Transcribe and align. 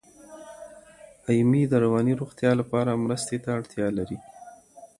ایمي 1.29 1.63
د 1.67 1.73
رواني 1.83 2.13
روغتیا 2.21 2.51
لپاره 2.59 3.01
مرستې 3.05 3.37
ته 3.43 3.49
اړتیا 3.57 3.87
لري. 3.97 4.17